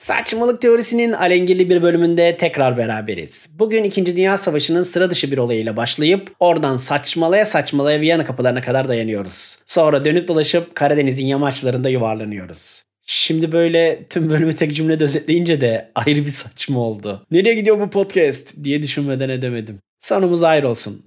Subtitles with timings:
[0.00, 3.48] Saçmalık teorisinin alengirli bir bölümünde tekrar beraberiz.
[3.58, 4.06] Bugün 2.
[4.06, 9.58] Dünya Savaşı'nın sıra dışı bir olayıyla başlayıp oradan saçmalaya saçmalaya Viyana kapılarına kadar dayanıyoruz.
[9.66, 12.84] Sonra dönüp dolaşıp Karadeniz'in yamaçlarında yuvarlanıyoruz.
[13.06, 17.26] Şimdi böyle tüm bölümü tek cümlede özetleyince de ayrı bir saçma oldu.
[17.30, 19.78] Nereye gidiyor bu podcast diye düşünmeden edemedim.
[19.98, 21.04] Sonumuz ayrı olsun.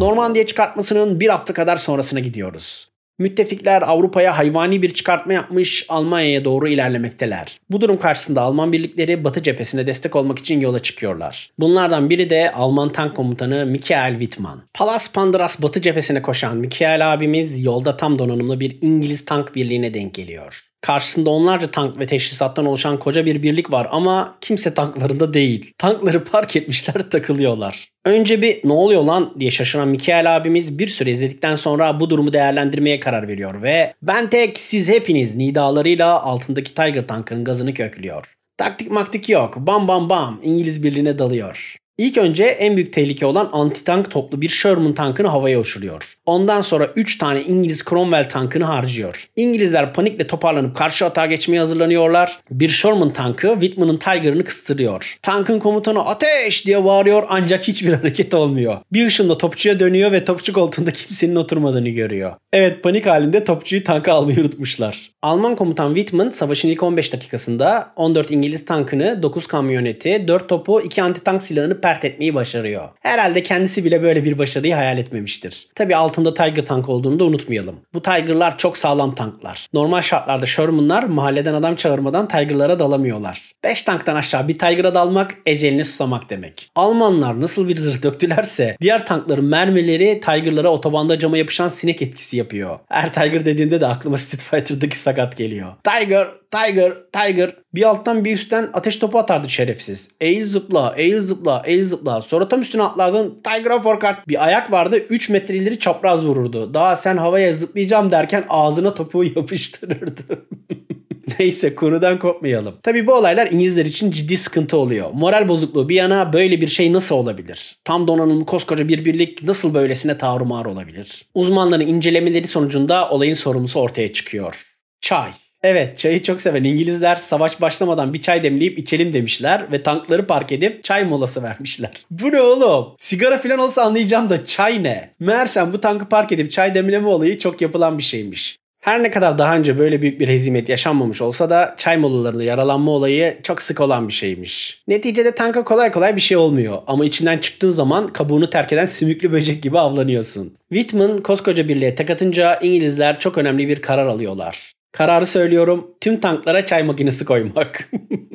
[0.00, 2.88] Normandiya çıkartmasının bir hafta kadar sonrasına gidiyoruz.
[3.18, 7.56] Müttefikler Avrupa'ya hayvani bir çıkartma yapmış Almanya'ya doğru ilerlemekteler.
[7.70, 11.50] Bu durum karşısında Alman birlikleri Batı cephesine destek olmak için yola çıkıyorlar.
[11.58, 14.62] Bunlardan biri de Alman tank komutanı Michael Wittmann.
[14.74, 20.14] Palas Pandras Batı cephesine koşan Michael abimiz yolda tam donanımlı bir İngiliz tank birliğine denk
[20.14, 20.64] geliyor.
[20.80, 25.72] Karşısında onlarca tank ve teşhisattan oluşan koca bir birlik var ama kimse tanklarında değil.
[25.78, 27.88] Tankları park etmişler takılıyorlar.
[28.04, 32.32] Önce bir ne oluyor lan diye şaşıran Mikael abimiz bir süre izledikten sonra bu durumu
[32.32, 38.34] değerlendirmeye karar veriyor ve ben tek siz hepiniz nidalarıyla altındaki Tiger tankının gazını köklüyor.
[38.56, 39.56] Taktik maktik yok.
[39.56, 41.76] Bam bam bam İngiliz birliğine dalıyor.
[41.98, 46.18] İlk önce en büyük tehlike olan anti-tank toplu bir Sherman tankını havaya uçuruyor.
[46.26, 49.28] Ondan sonra 3 tane İngiliz Cromwell tankını harcıyor.
[49.36, 52.38] İngilizler panikle toparlanıp karşı atağa geçmeye hazırlanıyorlar.
[52.50, 55.18] Bir Sherman tankı Whitman'ın Tiger'ını kıstırıyor.
[55.22, 58.76] Tankın komutanı ateş diye bağırıyor ancak hiçbir hareket olmuyor.
[58.92, 62.32] Bir ışınla topçuya dönüyor ve topçu koltuğunda kimsenin oturmadığını görüyor.
[62.52, 65.10] Evet panik halinde topçuyu tanka almayı unutmuşlar.
[65.22, 71.00] Alman komutan Whitman savaşın ilk 15 dakikasında 14 İngiliz tankını, 9 kamyoneti, 4 topu, 2
[71.02, 72.88] anti-tank silahını pert etmeyi başarıyor.
[73.00, 75.66] Herhalde kendisi bile böyle bir başarıyı hayal etmemiştir.
[75.74, 77.76] Tabi altında Tiger tank olduğunu da unutmayalım.
[77.94, 79.66] Bu Tiger'lar çok sağlam tanklar.
[79.72, 83.52] Normal şartlarda Sherman'lar mahalleden adam çağırmadan Tiger'lara dalamıyorlar.
[83.64, 86.70] 5 tanktan aşağı bir Tiger'a dalmak ecelini susamak demek.
[86.74, 92.78] Almanlar nasıl bir zırh döktülerse diğer tankların mermileri Tiger'lara otobanda cama yapışan sinek etkisi yapıyor.
[92.88, 95.72] Her Tiger dediğimde de aklıma Street Fighter'daki sakat geliyor.
[95.84, 97.50] Tiger, Tiger, Tiger.
[97.74, 100.10] Bir alttan bir üstten ateş topu atardı şerefsiz.
[100.20, 102.22] Eğil zıpla, eğil zıpla, eğil zıpla.
[102.22, 103.40] Sonra tam üstüne atlardın.
[103.44, 104.28] Tiger'a forkart.
[104.28, 106.74] Bir ayak vardı 3 metre ileri çapraz vururdu.
[106.74, 110.22] Daha sen havaya zıplayacağım derken ağzına topuğu yapıştırırdı.
[111.38, 112.74] Neyse konudan kopmayalım.
[112.82, 115.10] Tabi bu olaylar İngilizler için ciddi sıkıntı oluyor.
[115.14, 117.76] Moral bozukluğu bir yana böyle bir şey nasıl olabilir?
[117.84, 121.24] Tam donanımlı koskoca bir birlik nasıl böylesine tarumar olabilir?
[121.34, 124.66] Uzmanların incelemeleri sonucunda olayın sorumlusu ortaya çıkıyor.
[125.00, 125.30] Çay.
[125.62, 130.52] Evet çayı çok seven İngilizler savaş başlamadan bir çay demleyip içelim demişler ve tankları park
[130.52, 131.90] edip çay molası vermişler.
[132.10, 132.86] Bu ne oğlum?
[132.98, 135.10] Sigara falan olsa anlayacağım da çay ne?
[135.20, 138.56] Meğersem bu tankı park edip çay demleme olayı çok yapılan bir şeymiş.
[138.80, 142.90] Her ne kadar daha önce böyle büyük bir hezimet yaşanmamış olsa da çay molalarında yaralanma
[142.90, 144.82] olayı çok sık olan bir şeymiş.
[144.88, 149.32] Neticede tanka kolay kolay bir şey olmuyor ama içinden çıktığın zaman kabuğunu terk eden sümüklü
[149.32, 150.52] böcek gibi avlanıyorsun.
[150.68, 154.77] Whitman koskoca birliğe tek atınca İngilizler çok önemli bir karar alıyorlar.
[154.92, 157.90] Kararı söylüyorum tüm tanklara çay makinesi koymak.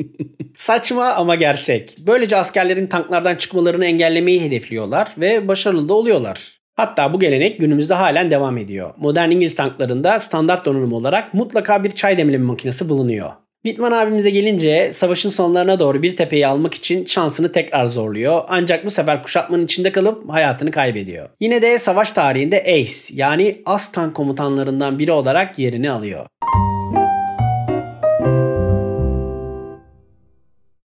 [0.56, 1.96] Saçma ama gerçek.
[2.00, 6.60] Böylece askerlerin tanklardan çıkmalarını engellemeyi hedefliyorlar ve başarılı da oluyorlar.
[6.76, 8.94] Hatta bu gelenek günümüzde halen devam ediyor.
[8.98, 13.32] Modern İngiliz tanklarında standart donanım olarak mutlaka bir çay demleme makinesi bulunuyor.
[13.66, 18.42] Bitman abimize gelince savaşın sonlarına doğru bir tepeyi almak için şansını tekrar zorluyor.
[18.48, 21.30] Ancak bu sefer kuşatmanın içinde kalıp hayatını kaybediyor.
[21.40, 26.26] Yine de savaş tarihinde Ace yani as tank komutanlarından biri olarak yerini alıyor.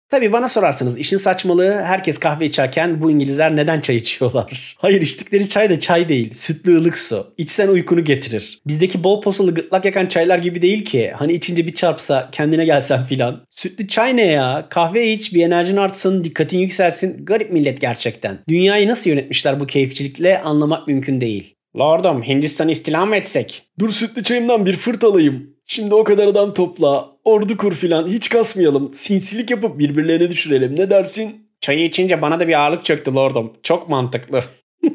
[0.09, 4.75] Tabii bana sorarsanız işin saçmalığı herkes kahve içerken bu İngilizler neden çay içiyorlar?
[4.79, 6.34] Hayır içtikleri çay da çay değil.
[6.34, 7.34] Sütlü ılık su.
[7.38, 8.59] İçsen uykunu getirir.
[8.67, 11.12] Bizdeki bol posulu gırtlak yakan çaylar gibi değil ki.
[11.16, 13.46] Hani içince bir çarpsa kendine gelsen filan.
[13.51, 14.67] Sütlü çay ne ya?
[14.69, 17.25] Kahve iç bir enerjin artsın dikkatin yükselsin.
[17.25, 18.40] Garip millet gerçekten.
[18.50, 21.56] Dünyayı nasıl yönetmişler bu keyifçilikle anlamak mümkün değil.
[21.78, 23.63] Lordum Hindistan'ı istila mı etsek?
[23.79, 25.57] Dur sütlü çayımdan bir fırt alayım.
[25.66, 28.94] Şimdi o kadar adam topla, ordu kur filan hiç kasmayalım.
[28.94, 31.47] Sinsilik yapıp birbirlerine düşürelim ne dersin?
[31.62, 33.53] Çayı içince bana da bir ağırlık çöktü lordum.
[33.64, 34.44] Çok mantıklı.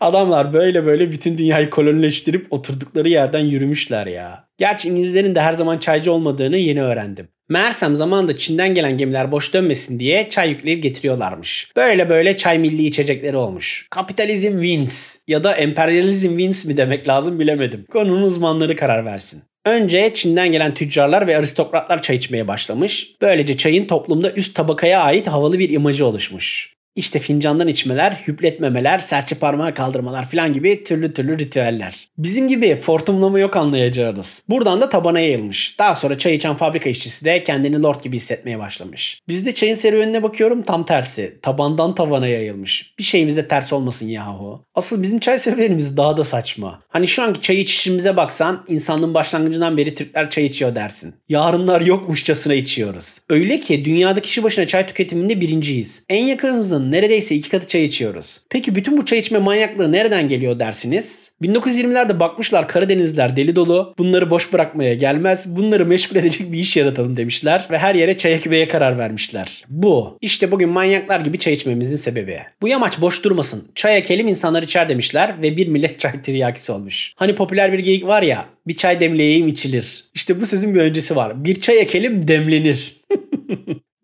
[0.00, 4.48] Adamlar böyle böyle bütün dünyayı kolonileştirip oturdukları yerden yürümüşler ya.
[4.58, 7.28] Gerçi İngilizlerin de her zaman çaycı olmadığını yeni öğrendim.
[7.48, 11.72] Meğersem zamanında Çin'den gelen gemiler boş dönmesin diye çay yükleyip getiriyorlarmış.
[11.76, 13.86] Böyle böyle çay milli içecekleri olmuş.
[13.90, 17.84] Kapitalizm wins ya da emperyalizm wins mi demek lazım bilemedim.
[17.92, 19.42] Konunun uzmanları karar versin.
[19.66, 23.16] Önce Çin'den gelen tüccarlar ve aristokratlar çay içmeye başlamış.
[23.22, 26.75] Böylece çayın toplumda üst tabakaya ait havalı bir imajı oluşmuş.
[26.96, 32.08] İşte fincandan içmeler, hüpletmemeler, serçe parmağı kaldırmalar falan gibi türlü türlü ritüeller.
[32.18, 34.42] Bizim gibi fortumlama yok anlayacağınız.
[34.48, 35.78] Buradan da tabana yayılmış.
[35.78, 39.20] Daha sonra çay içen fabrika işçisi de kendini lord gibi hissetmeye başlamış.
[39.28, 41.38] Bizde çayın serüvenine bakıyorum tam tersi.
[41.42, 42.94] Tabandan tavana yayılmış.
[42.98, 44.64] Bir şeyimizde ters olmasın yahu.
[44.74, 46.82] Asıl bizim çay serüvenimiz daha da saçma.
[46.88, 51.14] Hani şu anki çay içişimize baksan insanlığın başlangıcından beri Türkler çay içiyor dersin.
[51.28, 53.18] Yarınlar yokmuşçasına içiyoruz.
[53.30, 56.04] Öyle ki dünyada kişi başına çay tüketiminde birinciyiz.
[56.08, 58.40] En yakınımızın neredeyse iki katı çay içiyoruz.
[58.50, 61.32] Peki bütün bu çay içme manyaklığı nereden geliyor dersiniz?
[61.42, 63.94] 1920'lerde bakmışlar Karadenizler deli dolu.
[63.98, 65.56] Bunları boş bırakmaya gelmez.
[65.56, 67.66] Bunları meşgul edecek bir iş yaratalım demişler.
[67.70, 69.64] Ve her yere çay ekmeye karar vermişler.
[69.68, 70.18] Bu.
[70.20, 72.40] İşte bugün manyaklar gibi çay içmemizin sebebi.
[72.62, 73.68] Bu yamaç boş durmasın.
[73.74, 77.12] Çay ekelim insanlar içer demişler ve bir millet çay tiryakisi olmuş.
[77.16, 80.04] Hani popüler bir geyik var ya bir çay demleyeyim içilir.
[80.14, 81.44] İşte bu sözün bir öncesi var.
[81.44, 82.96] Bir çay ekelim demlenir.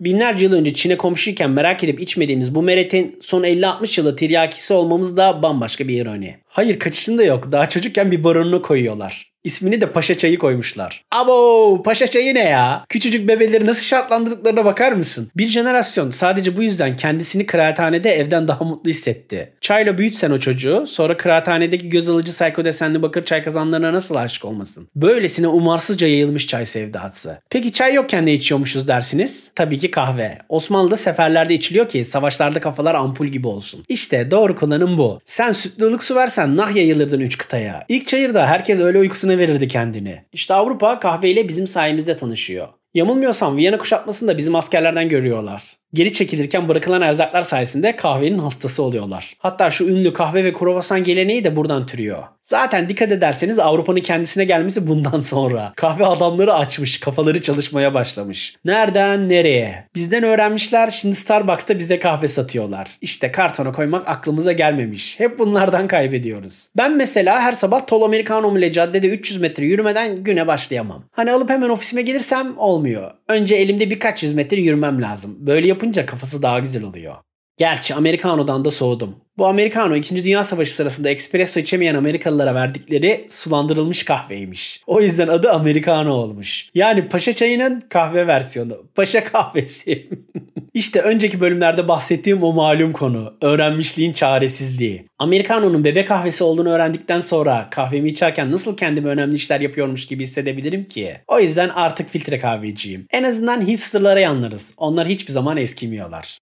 [0.05, 5.17] Binlerce yıl önce Çin'e komşuyken merak edip içmediğimiz bu meretin son 50-60 yılı tiryakisi olmamız
[5.17, 6.37] da bambaşka bir ironi.
[6.53, 7.53] Hayır kaçışında yok.
[7.53, 9.33] Daha çocukken bir baronuna koyuyorlar.
[9.45, 11.05] İsmini de Paşa Çayı koymuşlar.
[11.11, 12.85] Abo Paşa Çayı ne ya?
[12.89, 15.31] Küçücük bebeleri nasıl şartlandırdıklarına bakar mısın?
[15.37, 19.53] Bir jenerasyon sadece bu yüzden kendisini kıraathanede evden daha mutlu hissetti.
[19.61, 24.45] Çayla büyütsen o çocuğu sonra kıraathanedeki göz alıcı sayko desenli bakır çay kazanlarına nasıl aşık
[24.45, 24.89] olmasın?
[24.97, 27.39] Böylesine umarsızca yayılmış çay sevdası.
[27.51, 29.53] Peki çay yokken ne içiyormuşuz dersiniz?
[29.55, 30.39] Tabii ki kahve.
[30.49, 33.85] Osmanlı'da seferlerde içiliyor ki savaşlarda kafalar ampul gibi olsun.
[33.89, 35.21] İşte doğru kullanım bu.
[35.25, 37.85] Sen sütlü ılık su versen nah yayılırdın üç kıtaya.
[37.89, 40.23] İlk çayırda herkes öyle uykusuna verirdi kendini.
[40.33, 42.69] İşte Avrupa kahveyle bizim sayemizde tanışıyor.
[42.95, 45.63] Yanılmıyorsam Viyana kuşatmasını da bizim askerlerden görüyorlar.
[45.95, 49.37] Geri çekilirken bırakılan erzaklar sayesinde kahvenin hastası oluyorlar.
[49.39, 52.23] Hatta şu ünlü kahve ve kruvasan geleneği de buradan türüyor.
[52.43, 55.73] Zaten dikkat ederseniz Avrupa'nın kendisine gelmesi bundan sonra.
[55.77, 58.57] Kahve adamları açmış, kafaları çalışmaya başlamış.
[58.65, 59.89] Nereden nereye?
[59.95, 62.89] Bizden öğrenmişler, şimdi Starbucks'ta bize kahve satıyorlar.
[63.01, 65.21] İşte kartona koymak aklımıza gelmemiş.
[65.21, 66.69] Hep bunlardan kaybediyoruz.
[66.79, 71.05] Ben mesela her sabah Tol Americano ile caddede 300 metre yürümeden güne başlayamam.
[71.13, 73.11] Hani alıp hemen ofisime gelirsem olmuyor.
[73.29, 75.37] Önce elimde birkaç yüz metre yürümem lazım.
[75.39, 77.15] Böyle yapınca kafası daha güzel oluyor.
[77.57, 79.17] Gerçi Americano'dan da soğudum.
[79.39, 80.25] Bu Americano 2.
[80.25, 84.83] Dünya Savaşı sırasında espresso içemeyen Amerikalılara verdikleri sulandırılmış kahveymiş.
[84.87, 86.69] O yüzden adı Americano olmuş.
[86.75, 88.87] Yani paşa çayının kahve versiyonu.
[88.95, 90.09] Paşa kahvesi.
[90.75, 93.35] İşte önceki bölümlerde bahsettiğim o malum konu.
[93.41, 95.07] Öğrenmişliğin çaresizliği.
[95.19, 100.85] Americano'nun bebek kahvesi olduğunu öğrendikten sonra kahvemi içerken nasıl kendime önemli işler yapıyormuş gibi hissedebilirim
[100.85, 101.17] ki?
[101.29, 103.07] O yüzden artık filtre kahveciyim.
[103.11, 104.75] En azından hipsterlara yanlarız.
[104.77, 106.39] Onlar hiçbir zaman eskimiyorlar.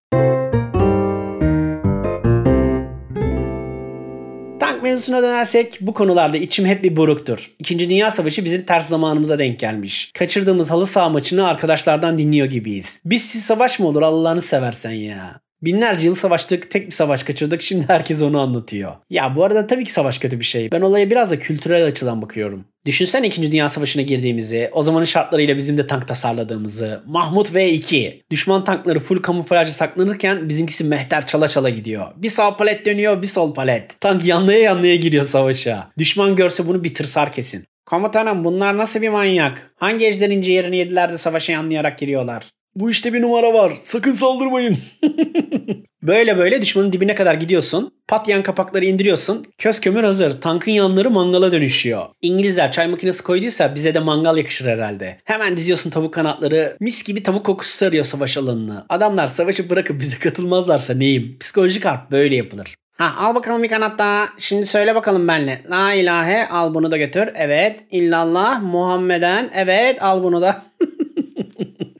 [4.81, 7.51] Tank mevzusuna dönersek bu konularda içim hep bir buruktur.
[7.59, 10.13] İkinci Dünya Savaşı bizim ters zamanımıza denk gelmiş.
[10.15, 13.01] Kaçırdığımız halı saha maçını arkadaşlardan dinliyor gibiyiz.
[13.05, 15.41] Biz siz savaş mı olur Allah'ını seversen ya.
[15.63, 17.63] Binlerce yıl savaştık, tek bir savaş kaçırdık.
[17.63, 18.93] Şimdi herkes onu anlatıyor.
[19.11, 20.73] Ya bu arada tabii ki savaş kötü bir şey.
[20.73, 22.65] Ben olaya biraz da kültürel açıdan bakıyorum.
[22.87, 23.53] Düşünsen 2.
[23.53, 27.03] Dünya Savaşı'na girdiğimizi, o zamanın şartlarıyla bizim de tank tasarladığımızı.
[27.07, 28.21] Mahmut V2.
[28.31, 32.07] Düşman tankları full kamuflajı saklanırken bizimkisi mehter çala çala gidiyor.
[32.17, 34.01] Bir sağ palet dönüyor, bir sol palet.
[34.01, 35.91] Tank yanlaya yanlaya giriyor savaşa.
[35.99, 37.65] Düşman görse bunu bir tırsar kesin.
[37.87, 39.73] Komutanım bunlar nasıl bir manyak?
[39.77, 42.45] Hangi ejderin ciğerini yediler de savaşa yanlayarak giriyorlar?
[42.75, 43.73] Bu işte bir numara var.
[43.83, 44.79] Sakın saldırmayın.
[46.03, 47.93] böyle böyle düşmanın dibine kadar gidiyorsun.
[48.09, 49.47] Patlayan kapakları indiriyorsun.
[49.59, 50.41] Köz kömür hazır.
[50.41, 52.07] Tankın yanları mangala dönüşüyor.
[52.23, 55.19] İngilizler çay makinesi koyduysa bize de mangal yakışır herhalde.
[55.25, 56.77] Hemen diziyorsun tavuk kanatları.
[56.81, 58.85] Mis gibi tavuk kokusu sarıyor savaş alanını.
[58.89, 61.37] Adamlar savaşı bırakıp bize katılmazlarsa neyim?
[61.41, 62.75] Psikolojik harp böyle yapılır.
[62.97, 64.29] Ha al bakalım bir kanat daha.
[64.39, 65.63] Şimdi söyle bakalım benle.
[65.71, 67.29] La ilahe al bunu da götür.
[67.35, 67.81] Evet.
[67.91, 69.51] İllallah Muhammeden.
[69.55, 70.70] Evet al bunu da.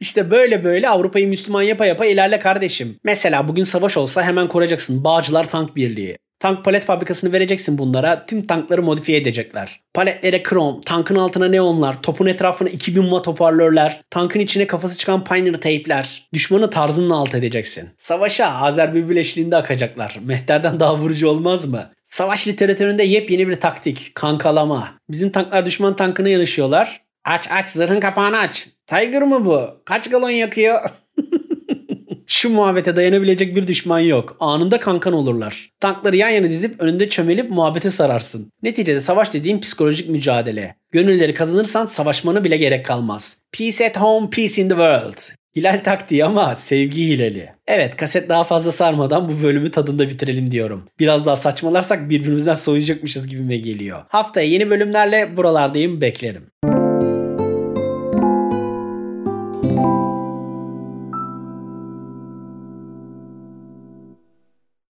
[0.01, 2.97] İşte böyle böyle Avrupa'yı Müslüman yapa yapa ilerle kardeşim.
[3.05, 6.17] Mesela bugün savaş olsa hemen kuracaksın Bağcılar Tank Birliği.
[6.39, 8.27] Tank palet fabrikasını vereceksin bunlara.
[8.27, 9.81] Tüm tankları modifiye edecekler.
[9.95, 15.55] Paletlere krom, tankın altına neonlar, topun etrafına 2000 watt hoparlörler, tankın içine kafası çıkan Pioneer
[15.55, 16.29] teypler.
[16.33, 17.89] Düşmanı tarzınla alt edeceksin.
[17.99, 20.19] Savaşa Azer Bülbül eşliğinde akacaklar.
[20.25, 21.91] Mehterden daha vurucu olmaz mı?
[22.05, 24.15] Savaş literatüründe yepyeni bir taktik.
[24.15, 24.89] Kankalama.
[25.11, 27.01] Bizim tanklar düşman tankına yarışıyorlar.
[27.25, 28.69] Aç aç zırhın kapağını aç.
[28.87, 29.63] Tiger mı bu?
[29.85, 30.81] Kaç galon yakıyor?
[32.27, 34.37] Şu muhabbete dayanabilecek bir düşman yok.
[34.41, 35.71] Anında kankan olurlar.
[35.81, 38.53] Tankları yan yana dizip önünde çömelip muhabbete sararsın.
[38.63, 40.77] Neticede savaş dediğim psikolojik mücadele.
[40.93, 43.39] Gönülleri kazanırsan savaşmanı bile gerek kalmaz.
[43.53, 45.19] Peace at home, peace in the world.
[45.57, 47.53] Hilal taktiği ama sevgi hilali.
[47.67, 50.85] Evet kaset daha fazla sarmadan bu bölümü tadında bitirelim diyorum.
[50.99, 54.03] Biraz daha saçmalarsak birbirimizden soyacakmışız gibime geliyor.
[54.09, 56.47] Haftaya yeni bölümlerle buralardayım beklerim.